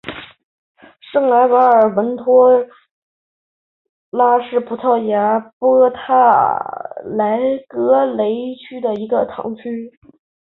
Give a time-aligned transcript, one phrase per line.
[1.11, 2.65] 圣维森特和文托
[4.11, 6.57] 萨是葡萄牙波塔
[7.05, 9.91] 莱格雷区的一个堂区。